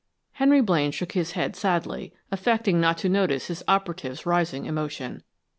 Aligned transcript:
Henry 0.31 0.61
Blaine 0.61 0.89
shook 0.89 1.11
his 1.11 1.33
head 1.33 1.55
sadly, 1.55 2.11
affecting 2.31 2.81
not 2.81 2.97
to 2.97 3.07
notice 3.07 3.45
his 3.49 3.61
operative's 3.67 4.25
rising 4.25 4.65
emotion. 4.65 5.21